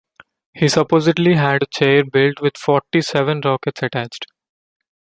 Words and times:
He 0.55 0.67
supposedly 0.67 1.35
had 1.35 1.61
a 1.61 1.67
chair 1.67 2.03
built 2.03 2.41
with 2.41 2.57
forty-seven 2.57 3.41
rockets 3.45 3.83
attached. 3.83 4.25